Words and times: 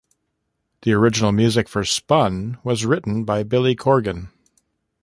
The 0.81 0.93
original 0.93 1.31
music 1.31 1.69
for 1.69 1.85
"Spun" 1.85 2.57
was 2.63 2.87
written 2.87 3.23
by 3.23 3.43
Billy 3.43 3.75
Corgan. 3.75 4.29